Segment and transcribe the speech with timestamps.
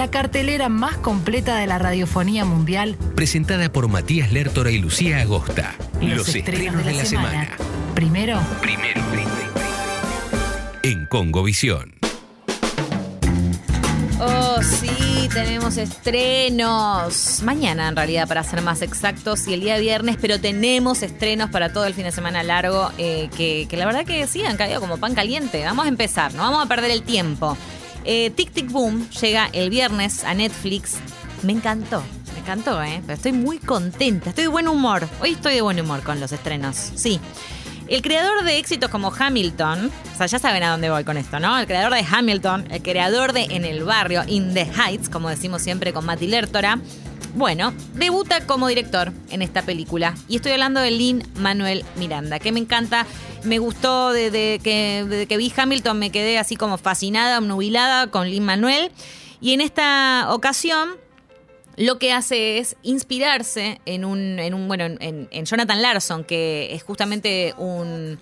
[0.00, 2.96] la cartelera más completa de la radiofonía mundial.
[3.16, 5.74] Presentada por Matías Lertora y Lucía Agosta.
[6.00, 7.50] Los, estrenos, de la, semana.
[7.94, 9.02] Primero, Primero.
[10.82, 11.92] En Congovisión.
[14.20, 17.42] Oh, sí, tenemos estrenos.
[17.42, 21.74] Mañana, en realidad, para ser más exactos, y el día viernes, pero tenemos estrenos para
[21.74, 24.80] todo el fin de semana largo, eh, que, que la verdad que sí, han caído
[24.80, 25.62] como pan caliente.
[25.62, 27.54] Vamos a empezar, no vamos a perder el tiempo.
[28.04, 30.96] Eh, Tic Tic Boom llega el viernes a Netflix.
[31.42, 32.02] Me encantó,
[32.34, 33.00] me encantó, ¿eh?
[33.02, 35.08] Pero estoy muy contenta, estoy de buen humor.
[35.20, 37.20] Hoy estoy de buen humor con los estrenos, sí.
[37.88, 41.40] El creador de éxitos como Hamilton, o sea, ya saben a dónde voy con esto,
[41.40, 41.58] ¿no?
[41.58, 45.60] El creador de Hamilton, el creador de En el Barrio, In the Heights, como decimos
[45.60, 46.78] siempre con Mati Lertora,
[47.34, 50.14] bueno, debuta como director en esta película.
[50.28, 53.06] Y estoy hablando de Lin Manuel Miranda, que me encanta.
[53.44, 58.44] Me gustó desde que, desde vi Hamilton, me quedé así como fascinada, obnubilada con Lin
[58.44, 58.90] Manuel.
[59.40, 60.90] Y en esta ocasión
[61.76, 66.74] lo que hace es inspirarse en un, en un bueno, en, en Jonathan Larson, que
[66.74, 68.18] es justamente un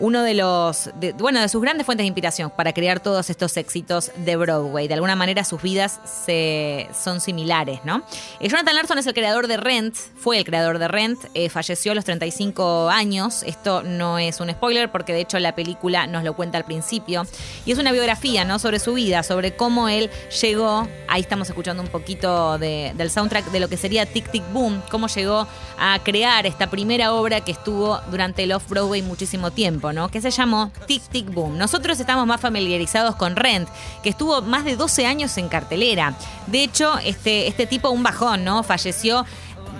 [0.00, 3.56] uno de los, de- bueno, de sus grandes fuentes de inspiración para crear todos estos
[3.56, 4.88] éxitos de Broadway.
[4.88, 8.02] De alguna manera sus vidas se, son similares, ¿no?
[8.40, 11.92] Eh, Jonathan Larson es el creador de Rent, fue el creador de Rent, eh, falleció
[11.92, 13.42] a los 35 años.
[13.42, 17.26] Esto no es un spoiler porque de hecho la película nos lo cuenta al principio.
[17.66, 18.58] Y es una biografía, ¿no?
[18.58, 23.50] Sobre su vida, sobre cómo él llegó, ahí estamos escuchando un poquito de- del soundtrack
[23.50, 25.46] de lo que sería Tic Tic Boom, cómo llegó
[25.78, 30.70] a crear esta primera obra que estuvo durante el Off-Broadway muchísimo tiempo, Que se llamó
[30.86, 31.58] Tic Tic Boom.
[31.58, 33.68] Nosotros estamos más familiarizados con Rent,
[34.02, 36.14] que estuvo más de 12 años en cartelera.
[36.46, 38.62] De hecho, este, este tipo, un bajón, ¿no?
[38.62, 39.24] Falleció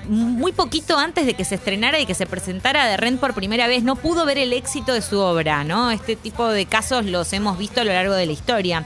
[0.09, 3.69] muy poquito antes de que se estrenara y que se presentara de Rent por primera
[3.69, 5.91] vez, no pudo ver el éxito de su obra, ¿no?
[5.93, 8.85] Este tipo de casos los hemos visto a lo largo de la historia.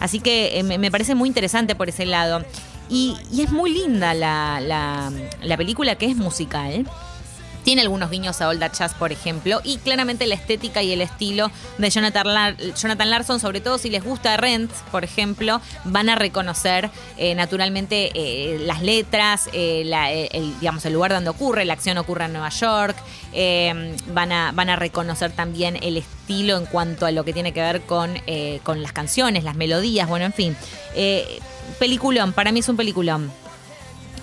[0.00, 2.44] Así que eh, me, parece muy interesante por ese lado.
[2.90, 5.10] Y, es muy linda la-
[5.42, 6.86] la película que es musical.
[7.68, 11.50] Tiene algunos guiños a Old Jazz, por ejemplo, y claramente la estética y el estilo
[11.76, 16.88] de Jonathan, Jonathan Larson, sobre todo si les gusta Rent, por ejemplo, van a reconocer
[17.18, 19.82] eh, naturalmente eh, las letras, eh,
[20.32, 22.96] el, digamos, el lugar donde ocurre, la acción ocurre en Nueva York,
[24.14, 27.60] van, a, van a reconocer también el estilo en cuanto a lo que tiene que
[27.60, 28.14] ver con,
[28.62, 30.56] con las canciones, las melodías, bueno, en fin.
[31.78, 33.30] Peliculón, para mí es un peliculón.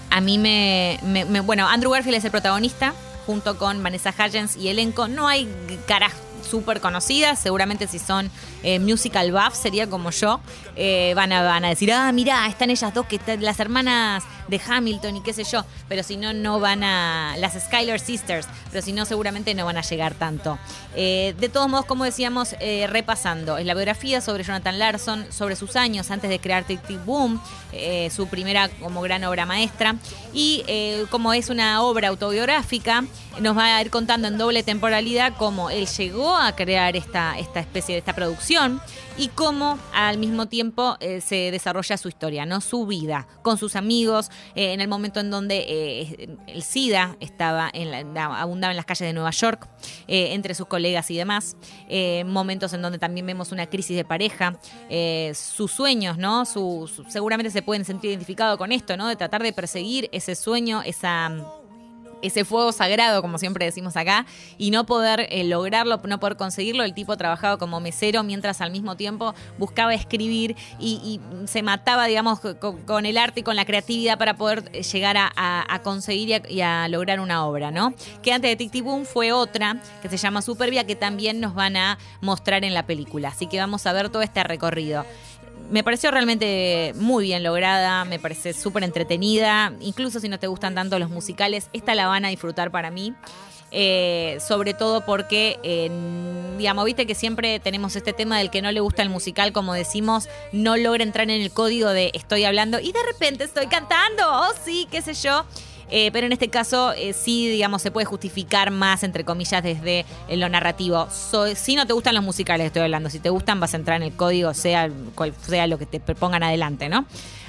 [0.09, 2.93] A mí me- me- Bueno, Andrew Garfield es el protagonista,
[3.25, 5.07] junto con Vanessa Hudgens y elenco.
[5.07, 5.49] No hay
[5.87, 6.13] caras
[6.49, 8.29] súper conocidas, seguramente si son
[8.63, 10.39] eh, musical buff, sería como yo,
[10.75, 14.23] eh, van, a, van a decir, ah, mirá, están ellas dos, que están las hermanas
[14.47, 18.47] de Hamilton y qué sé yo, pero si no, no van a, las Skylar Sisters,
[18.69, 20.57] pero si no, seguramente no van a llegar tanto.
[20.95, 25.55] Eh, de todos modos, como decíamos, eh, repasando, es la biografía sobre Jonathan Larson, sobre
[25.55, 27.41] sus años antes de crear Tic Tic Boom,
[27.71, 29.95] eh, su primera como gran obra maestra,
[30.33, 30.63] y
[31.09, 33.05] como es una obra autobiográfica,
[33.39, 37.59] nos va a ir contando en doble temporalidad cómo él llegó a crear esta, esta
[37.59, 38.81] especie de esta producción
[39.17, 42.61] y cómo al mismo tiempo se desarrolla su historia, ¿no?
[42.61, 47.69] Su vida, con sus amigos, eh, en el momento en donde eh, el SIDA estaba
[47.73, 49.67] en la- abundaba en las calles de Nueva York,
[50.07, 51.57] eh, entre sus colegas y demás,
[51.89, 54.59] eh, momentos en donde también vemos una crisis de pareja,
[54.89, 56.45] eh, sus sueños, ¿no?
[56.45, 59.07] Su- seguramente se pueden sentir identificados con esto, ¿no?
[59.07, 61.31] De tratar de perseguir ese sueño, esa
[62.27, 64.25] ese fuego sagrado, como siempre decimos acá,
[64.57, 66.83] y no poder eh, lograrlo, no poder conseguirlo.
[66.83, 72.39] El tipo trabajaba como mesero mientras al mismo tiempo buscaba escribir y, se mataba, digamos,
[72.85, 76.87] con, el arte y con la creatividad para poder eh, llegar a, conseguir y a,
[76.87, 77.93] lograr una obra, ¿no?
[78.21, 81.77] Que antes de Tic Boom fue otra que se llama Supervia, que también nos van
[81.77, 83.29] a mostrar en la película.
[83.29, 85.05] Así que vamos a ver todo este recorrido
[85.69, 90.75] me pareció realmente muy bien lograda, me parece súper entretenida, incluso si no te gustan
[90.75, 93.13] tanto los musicales, esta la van a disfrutar para mí.
[93.77, 95.59] Eh, sobre todo porque,
[96.57, 99.73] digamos, viste que siempre tenemos este tema del que no le gusta el musical, como
[99.73, 104.23] decimos, no logra entrar en el código de estoy hablando y de repente estoy cantando,
[104.27, 105.45] oh sí, qué sé yo.
[105.89, 110.05] Eh, pero en este caso eh, sí, digamos, se puede justificar más, entre comillas, desde
[110.27, 111.07] eh, lo narrativo.
[111.55, 114.07] Si no te gustan los musicales, estoy hablando, si te gustan vas a entrar en
[114.07, 114.89] el código, sea
[115.47, 117.05] sea lo que te pongan adelante, ¿no?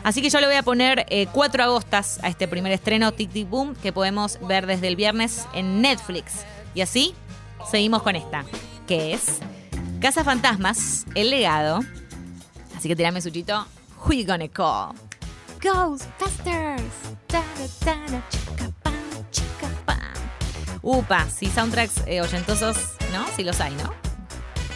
[0.06, 3.28] Así que yo le voy a poner eh, cuatro agostas a este primer estreno, Tic
[3.32, 6.44] Tic Boom, que podemos ver desde el viernes en Netflix.
[6.76, 7.12] Y así
[7.68, 8.44] seguimos con esta,
[8.86, 9.40] que es
[10.00, 11.80] Casa Fantasmas, El Legado.
[12.76, 13.66] Así que tirame, Suchito,
[14.04, 14.94] Who you gonna call?
[15.60, 16.82] Ghostbusters.
[20.82, 22.76] Upa, sí, soundtracks eh, oyentosos,
[23.12, 23.26] ¿no?
[23.34, 23.92] Sí los hay, ¿no?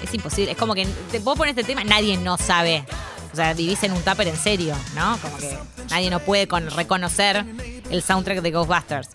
[0.02, 0.52] Es imposible.
[0.52, 2.84] Es como que te puedo poner este tema, nadie no sabe
[3.32, 5.16] O sea, vivís en un tupper en serio, ¿no?
[5.22, 5.56] Como que
[5.90, 7.44] nadie no puede con- reconocer
[7.90, 9.08] el soundtrack de Ghostbusters.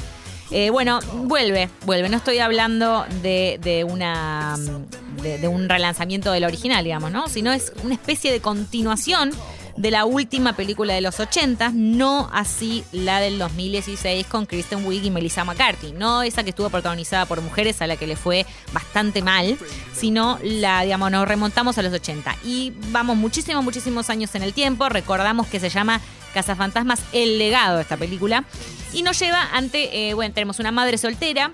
[0.51, 2.07] Eh, bueno, vuelve, vuelve.
[2.07, 7.27] No estoy hablando de, de una mm, de, de un relanzamiento del original, digamos, ¿no?
[7.27, 9.31] Sino es una especie de continuación
[9.77, 15.03] de la última película de los 80, no así la del 2016 con Kristen Wiig
[15.05, 18.45] y Melissa McCarthy, no esa que estuvo protagonizada por mujeres a la que le fue
[18.71, 19.57] bastante mal,
[19.93, 24.53] sino la, digamos, nos remontamos a los 80 y vamos muchísimos, muchísimos años en el
[24.53, 25.99] tiempo, recordamos que se llama
[26.33, 28.45] Cazafantasmas, el legado de esta película,
[28.93, 31.51] y nos lleva ante, eh, bueno, tenemos una madre soltera,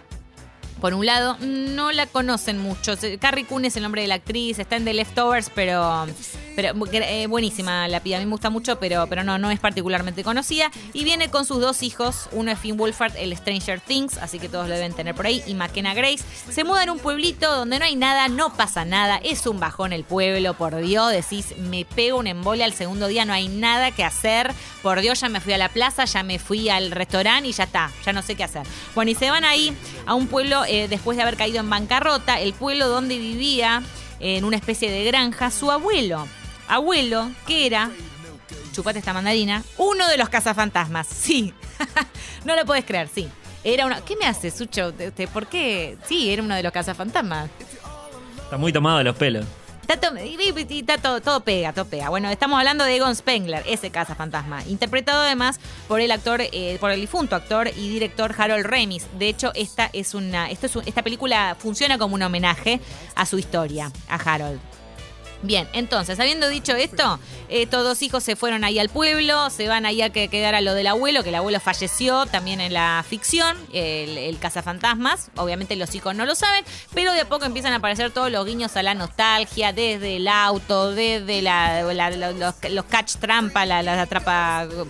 [0.82, 2.96] por un lado, no la conocen mucho.
[3.20, 6.08] Carrie Coon es el nombre de la actriz, está en The Leftovers, pero,
[6.56, 8.18] pero eh, buenísima la pía.
[8.18, 10.72] A mí me gusta mucho, pero, pero no, no es particularmente conocida.
[10.94, 14.50] Y viene con sus dos hijos, uno es Finn Wolfhard, el Stranger Things, así que
[14.50, 16.24] todos lo deben tener por ahí, y McKenna Grace.
[16.50, 19.94] Se muda en un pueblito donde no hay nada, no pasa nada, es un bajón
[19.94, 23.92] el pueblo, por Dios, decís, me pego un embolia al segundo día, no hay nada
[23.92, 24.52] que hacer,
[24.82, 27.66] por Dios, ya me fui a la plaza, ya me fui al restaurante y ya
[27.66, 28.64] está, ya no sé qué hacer.
[28.96, 29.76] Bueno, y se van ahí
[30.06, 33.84] a un pueblo eh, después de haber caído en bancarrota, el pueblo donde vivía
[34.20, 36.28] en una especie de granja su abuelo.
[36.72, 37.92] Abuelo que era,
[38.72, 41.06] chupate esta mandarina, uno de los cazafantasmas.
[41.08, 41.54] Sí,
[42.46, 43.28] no lo puedes creer, sí.
[43.64, 44.02] Era una.
[44.02, 44.94] ¿Qué me hace, Sucho?
[45.34, 45.98] ¿Por qué?
[46.08, 47.50] Sí, era uno de los cazafantasmas.
[48.44, 49.46] Está muy tomado de los pelos.
[49.82, 50.38] Está, to- y-
[50.70, 52.08] y- todo, todo pega, todo pega.
[52.10, 55.60] Bueno, estamos hablando de Egon Spengler, ese cazafantasma, interpretado además
[55.90, 59.08] por el actor, eh, por el difunto actor y director Harold Ramis.
[59.20, 62.80] De hecho, esta es una, esto es un- esta película funciona como un homenaje
[63.16, 64.60] a su historia, a Harold.
[65.44, 69.88] Bien, entonces, habiendo dicho esto, estos dos hijos se fueron ahí al pueblo, se van
[69.88, 73.58] ahí a que quedara lo del abuelo, que el abuelo falleció también en la ficción,
[73.74, 75.32] el, el cazafantasmas.
[75.38, 78.46] Obviamente los hijos no lo saben, pero de a poco empiezan a aparecer todos los
[78.46, 81.82] guiños a la nostalgia, desde el auto, desde la,
[82.70, 84.08] los, catch trampa, la, la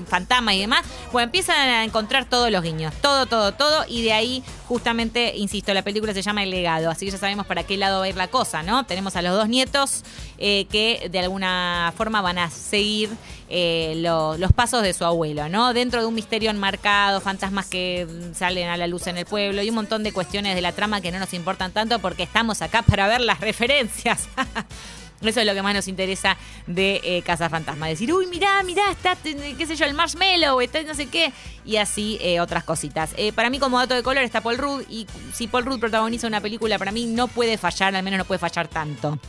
[0.07, 0.81] fantasma y demás.
[1.13, 5.73] Bueno, empiezan a encontrar todos los guiños, todo, todo, todo, y de ahí justamente, insisto,
[5.73, 8.09] la película se llama El legado, así que ya sabemos para qué lado va a
[8.09, 8.85] ir la cosa, ¿no?
[8.85, 10.03] Tenemos a los dos nietos
[10.43, 13.09] eh, que de alguna forma van a seguir
[13.47, 15.73] eh, lo- los pasos de su abuelo, ¿no?
[15.73, 19.61] Dentro de un misterio enmarcado, fantasmas que mm, salen a la luz en el pueblo
[19.61, 22.61] y un montón de cuestiones de la trama que no nos importan tanto porque estamos
[22.63, 24.27] acá para ver las referencias.
[25.21, 26.35] Eso es lo que más nos interesa
[26.65, 27.85] de eh, Casa Fantasma.
[27.87, 31.31] Decir, uy, mirá, mirá, está, qué sé yo, el marshmallow, está no sé qué.
[31.63, 33.11] Y así otras cositas.
[33.35, 34.81] Para mí, como dato de color, está Paul Rudd.
[34.89, 38.25] Y si Paul Rudd protagoniza una película, para mí no puede fallar, al menos no
[38.25, 39.19] puede fallar tanto.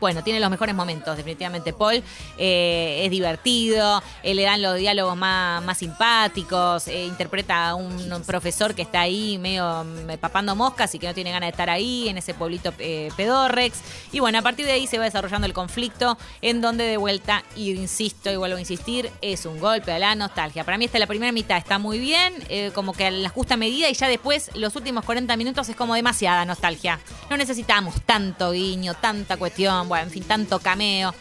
[0.00, 1.72] Bueno, tiene los mejores momentos, definitivamente.
[1.72, 2.02] Paul
[2.38, 7.96] eh, es divertido, eh, le dan los diálogos más, más simpáticos, eh, interpreta a un,
[8.26, 11.70] profesor que está ahí medio mm, papando moscas y que no tiene ganas de estar
[11.70, 13.78] ahí en ese pueblito pedorrex.
[14.12, 17.44] Y bueno, a partir de ahí se va desarrollando el conflicto, en donde de vuelta,
[17.56, 20.64] insisto y vuelvo a insistir, es un golpe a la nostalgia.
[20.64, 22.34] Para mí esta la primera mitad está muy bien,
[22.74, 25.94] como que a la justa medida, y ya después los últimos 40 minutos es como
[25.94, 26.98] demasiada nostalgia.
[27.30, 31.14] No necesitamos tanto guiño, tanta cuestión, bueno, en fin, tanto cameo.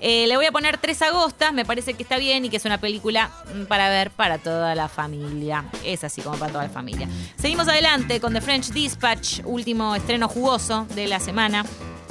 [0.00, 2.64] Eh, le voy a poner tres agostas, me parece que está bien y que es
[2.64, 5.64] una película mm, para ver para toda la familia.
[5.84, 7.08] Es así como para toda la familia.
[7.36, 11.64] Seguimos adelante con The French Dispatch, último estreno jugoso de la semana.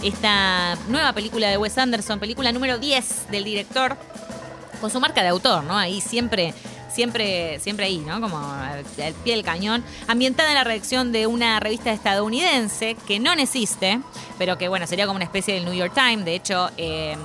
[0.03, 3.97] Esta nueva película de Wes Anderson, película número 10 del director,
[4.81, 5.77] con su marca de autor, ¿no?
[5.77, 6.53] Ahí siempre,
[6.89, 8.19] siempre, siempre ahí, ¿no?
[8.21, 8.83] Como al
[9.23, 9.83] pie del cañón.
[10.07, 13.99] Ambientada en la redacción de una revista estadounidense que no existe,
[14.37, 16.25] pero que, bueno, sería como una especie del New York Times.
[16.25, 17.15] De hecho, eh,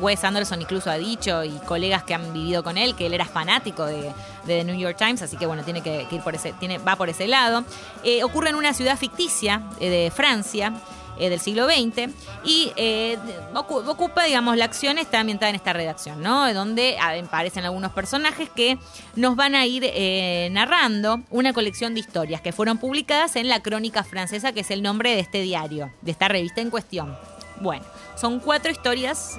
[0.00, 3.26] Wes Anderson incluso ha dicho, y colegas que han vivido con él, que él era
[3.26, 4.12] fanático de,
[4.44, 6.78] de The New York Times, así que, bueno, tiene que, que ir por ese, tiene,
[6.78, 7.64] va por ese lado.
[8.02, 10.72] Eh, ocurre en una ciudad ficticia eh, de Francia
[11.18, 12.10] eh, del siglo XX
[12.44, 13.18] y eh,
[13.54, 16.52] ocu- ocupa, digamos, la acción está ambientada en esta redacción, ¿no?
[16.54, 18.78] Donde ah, aparecen algunos personajes que
[19.14, 23.60] nos van a ir eh, narrando una colección de historias que fueron publicadas en la
[23.60, 27.16] Crónica Francesa, que es el nombre de este diario, de esta revista en cuestión.
[27.60, 27.84] Bueno,
[28.16, 29.38] son cuatro historias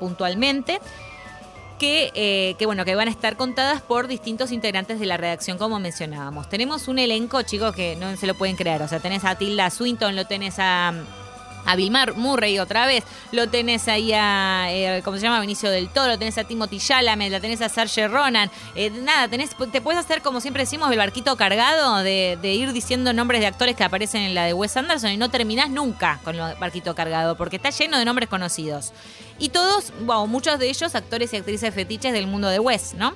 [0.00, 0.80] puntualmente
[1.84, 5.58] que, eh, que, bueno que van a estar contadas por distintos integrantes de la redacción
[5.58, 6.48] como mencionábamos.
[6.48, 8.80] Tenemos un elenco, chicos, que no se lo pueden creer.
[8.80, 10.94] O sea, tenés a Tilda Swinton, lo tenés a
[11.66, 15.40] a Bill Mar- Murray otra vez, lo tenés ahí a, eh, ¿cómo se llama?
[15.40, 19.50] Benicio del Toro, tenés a Timothy Chalamet, la tenés a Serge Ronan, eh, nada, tenés,
[19.72, 23.46] te puedes hacer como siempre decimos el barquito cargado de, de ir diciendo nombres de
[23.46, 26.94] actores que aparecen en la de Wes Anderson y no terminás nunca con el barquito
[26.94, 28.92] cargado porque está lleno de nombres conocidos.
[29.38, 33.14] Y todos, wow, muchos de ellos actores y actrices fetiches del mundo de Wes, ¿no?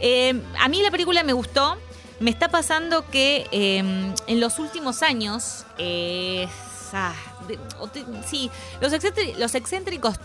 [0.00, 1.76] Eh, a mí la película me gustó.
[2.18, 3.78] Me está pasando que eh,
[4.26, 6.48] en los últimos años, eh,
[6.92, 7.14] ah,
[7.48, 7.58] de-
[8.26, 8.50] sí,
[8.80, 10.18] los, excéntri- los excéntricos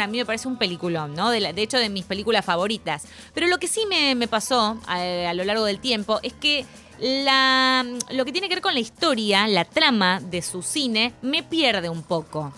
[0.00, 1.30] a mí me parece un peliculón, ¿no?
[1.30, 3.04] De, la- de hecho, de mis películas favoritas.
[3.34, 4.94] Pero lo que sí me, me pasó a,
[5.30, 6.64] a lo largo del tiempo es que
[7.00, 11.42] la, lo que tiene que ver con la historia, la trama de su cine, me
[11.42, 12.52] pierde un poco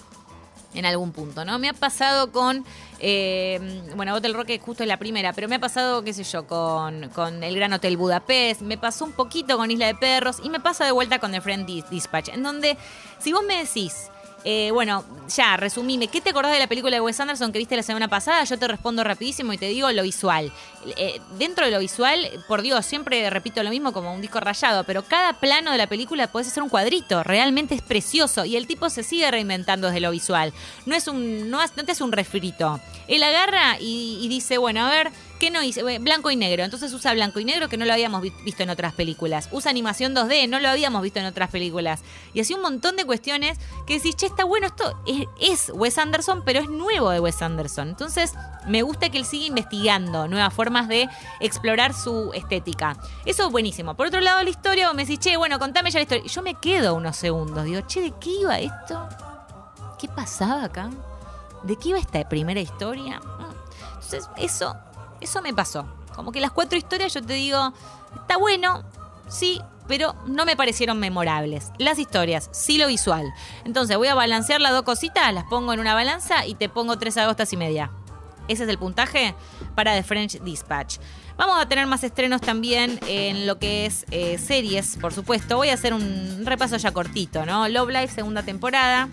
[0.77, 1.59] en algún punto, ¿no?
[1.59, 2.65] Me ha pasado con,
[3.01, 6.23] eh, bueno, Hotel Rock es justo es la primera, pero me ha pasado, qué sé
[6.23, 10.37] yo, con, con El Gran Hotel Budapest, me pasó un poquito con Isla de Perros
[10.43, 12.77] y me pasa de vuelta con The Friend Dis- Dispatch, en donde,
[13.19, 14.11] si vos me decís,
[14.45, 17.75] eh, bueno, ya, resumime, ¿qué te acordás de la película de Wes Anderson que viste
[17.77, 18.45] la semana pasada?
[18.45, 20.53] Yo te respondo rapidísimo y te digo lo visual.
[20.97, 24.85] Eh, dentro de lo visual, por Dios, siempre repito lo mismo como un disco rayado,
[24.85, 28.67] pero cada plano de la película puede ser un cuadrito, realmente es precioso y el
[28.67, 30.53] tipo se sigue reinventando desde lo visual.
[30.85, 32.81] No es un, no, no te hace un refrito.
[33.09, 35.83] Él agarra y, y dice, bueno, a ver, ¿qué no hice?
[35.99, 36.65] Blanco y negro.
[36.65, 39.49] Entonces usa blanco y negro que no lo habíamos vi- visto en otras películas.
[39.53, 42.01] Usa animación 2D, no lo habíamos visto en otras películas.
[42.35, 45.99] Y así un montón de cuestiones que decís, che, está bueno, esto es, es Wes
[45.99, 47.89] Anderson, pero es nuevo de Wes Anderson.
[47.89, 48.33] Entonces,
[48.67, 51.09] me gusta que él siga investigando nuevas formas de
[51.41, 52.97] explorar su estética.
[53.25, 53.95] Eso es buenísimo.
[53.95, 56.25] Por otro lado, la historia, me decís, che, bueno, contame ya la historia.
[56.25, 57.65] Y yo me quedo unos segundos.
[57.65, 59.09] Digo, che, ¿de qué iba esto?
[59.99, 60.91] ¿Qué pasaba acá?
[61.63, 63.19] ¿De qué iba esta primera historia?
[63.21, 63.47] Mm.
[63.95, 64.77] Entonces, eso,
[65.21, 65.87] eso me pasó.
[66.15, 67.73] Como que las cuatro historias yo te digo,
[68.15, 68.85] está bueno,
[69.29, 71.71] sí, pero no me parecieron memorables.
[71.79, 73.33] Las historias, sí lo visual.
[73.65, 76.99] Entonces voy a balancear las dos cositas, las pongo en una balanza y te pongo
[76.99, 77.91] tres agostas y media.
[78.49, 79.35] Ese es el puntaje
[79.75, 80.99] para The French Dispatch.
[81.37, 85.57] Vamos a tener más estrenos también en lo que es eh, series, por supuesto.
[85.57, 87.69] Voy a hacer un repaso ya cortito, ¿no?
[87.69, 89.09] Love Life, segunda temporada.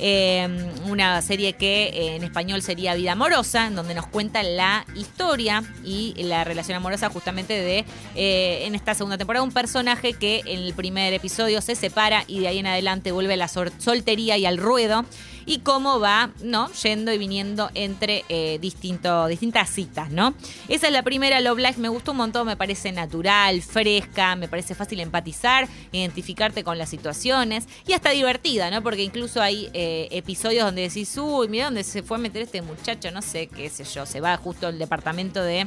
[0.00, 0.48] Eh,
[0.86, 5.62] una serie que eh, en español sería Vida Amorosa, en donde nos cuenta la historia
[5.84, 10.60] y la relación amorosa justamente de, eh, en esta segunda temporada, un personaje que en
[10.60, 14.36] el primer episodio se separa y de ahí en adelante vuelve a la sol- soltería
[14.36, 15.04] y al ruedo
[15.48, 16.70] y cómo va, ¿no?
[16.72, 20.34] Yendo y viniendo entre eh, distintas citas, ¿no?
[20.68, 24.46] Esa es la primera Love Life, me gustó un montón, me parece natural, fresca, me
[24.46, 28.82] parece fácil empatizar, identificarte con las situaciones y hasta divertida, ¿no?
[28.82, 32.60] Porque incluso hay eh, episodios donde decís, uy, mira dónde se fue a meter este
[32.60, 35.66] muchacho, no sé, qué sé yo, se va justo al departamento de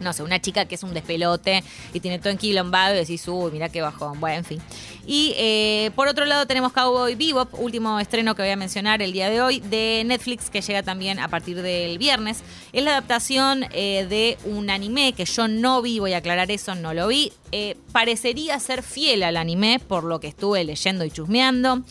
[0.00, 3.52] no sé, una chica que es un despelote y tiene todo enquilombado y decís, uy,
[3.52, 4.20] mira qué bajón.
[4.20, 4.60] Bueno, en fin.
[5.06, 9.12] Y eh, por otro lado tenemos Cowboy Bebop, último estreno que voy a mencionar el
[9.12, 12.42] día de hoy, de Netflix, que llega también a partir del viernes.
[12.72, 16.74] Es la adaptación eh, de un anime que yo no vi, voy a aclarar eso,
[16.74, 17.32] no lo vi.
[17.52, 21.82] Eh, parecería ser fiel al anime, por lo que estuve leyendo y chusmeando.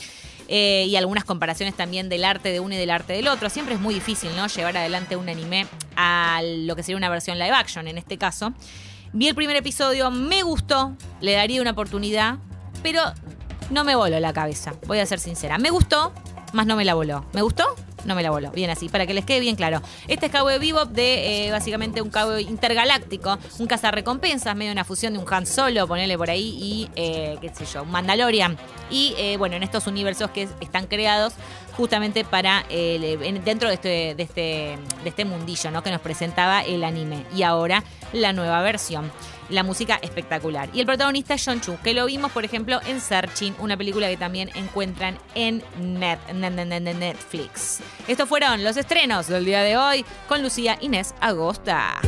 [0.47, 3.49] Eh, y algunas comparaciones también del arte de uno y del arte del otro.
[3.49, 4.47] Siempre es muy difícil, ¿no?
[4.47, 8.53] Llevar adelante un anime a lo que sería una versión live action en este caso.
[9.13, 12.37] Vi el primer episodio, me gustó, le daría una oportunidad,
[12.81, 13.01] pero
[13.69, 15.57] no me voló la cabeza, voy a ser sincera.
[15.59, 16.13] Me gustó,
[16.51, 17.25] más no me la voló.
[17.31, 17.75] ¿Me gustó?
[18.05, 18.51] No me la voló.
[18.51, 19.81] Bien así, para que les quede bien claro.
[20.07, 25.13] Este es Cowboy Bebop de eh, básicamente un cowboy intergaláctico, un cazarrecompensas, medio una fusión
[25.13, 28.57] de un Han Solo, ponerle por ahí, y eh, qué sé yo, un Mandalorian.
[28.89, 31.33] Y eh, bueno, en estos universos que están creados
[31.77, 35.83] justamente para eh, en- dentro de este, de este de este mundillo ¿no?
[35.83, 37.25] que nos presentaba el anime.
[37.35, 39.11] Y ahora la nueva versión
[39.49, 40.69] la música espectacular.
[40.73, 44.17] Y el protagonista John Chu que lo vimos por ejemplo en Searching una película que
[44.17, 47.79] también encuentran en Net- Netflix.
[48.07, 51.99] Estos fueron los estrenos del día de hoy con Lucía Inés Agosta